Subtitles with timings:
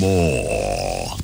[0.00, 1.16] more.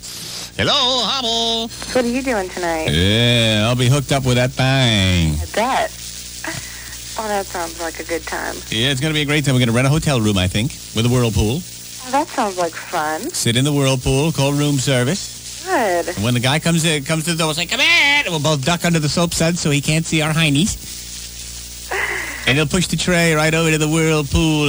[0.57, 1.69] Hello, Hobble.
[1.95, 2.91] What are you doing tonight?
[2.91, 5.35] Yeah, I'll be hooked up with that thing.
[5.35, 5.91] I bet.
[7.20, 8.54] Oh, that sounds like a good time.
[8.68, 9.54] Yeah, it's going to be a great time.
[9.54, 11.61] We're going to rent a hotel room, I think, with a whirlpool.
[11.62, 13.22] Oh, that sounds like fun.
[13.30, 15.64] Sit in the whirlpool, call room service.
[15.64, 16.08] Good.
[16.08, 17.86] And when the guy comes in, comes to the door, we'll say, come in!
[17.86, 20.76] And we'll both duck under the soap suds so he can't see our heinies.
[22.46, 24.66] And he'll push the tray right over to the whirlpool.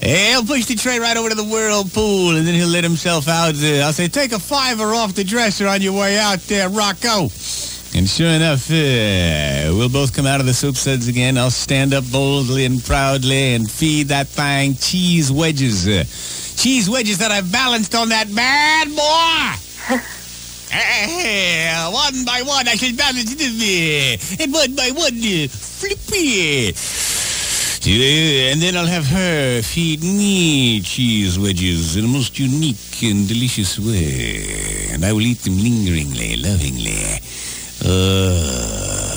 [0.00, 3.26] Uh, he'll push the tray right over to the whirlpool, and then he'll let himself
[3.28, 3.54] out.
[3.56, 7.28] Uh, I'll say, take a fiver off the dresser on your way out there, Rocco.
[7.94, 11.38] And sure enough, uh, we'll both come out of the soap suds again.
[11.38, 15.88] I'll stand up boldly and proudly and feed that thing cheese wedges.
[15.88, 16.04] Uh,
[16.60, 19.98] cheese wedges that I've balanced on that bad boy.
[20.70, 26.72] Eh, one by one, I shall balance it, uh, and one by one, uh, flippy.
[27.86, 33.78] And then I'll have her feed me cheese wedges in a most unique and delicious
[33.78, 34.88] way.
[34.92, 37.20] And I will eat them lingeringly, lovingly.
[37.84, 39.08] Uh,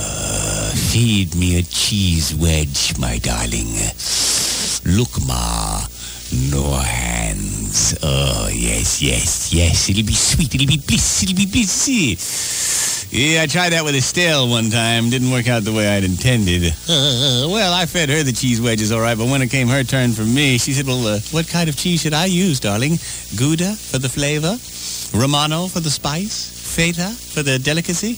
[0.92, 3.74] feed me a cheese wedge, my darling.
[4.86, 5.82] Look, Ma.
[6.52, 7.98] No hands.
[8.04, 9.90] Oh, yes, yes, yes.
[9.90, 10.54] It'll be sweet.
[10.56, 11.24] It'll be bliss.
[11.24, 11.90] It'll be bliss.
[13.12, 15.10] Yeah, I tried that with Estelle one time.
[15.10, 16.64] Didn't work out the way I'd intended.
[16.88, 19.84] Uh, well, I fed her the cheese wedges all right, but when it came her
[19.84, 22.98] turn for me, she said, well, uh, what kind of cheese should I use, darling?
[23.36, 24.56] Gouda for the flavor?
[25.14, 26.48] Romano for the spice?
[26.74, 28.12] Feta for the delicacy?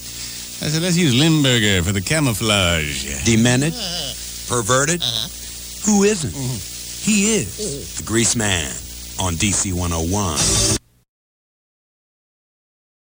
[0.64, 3.24] I said, let's use Limburger for the camouflage.
[3.24, 3.72] Demented?
[4.48, 5.02] Perverted?
[5.86, 6.32] Who isn't?
[6.32, 8.70] He is the Grease Man
[9.18, 10.83] on DC 101.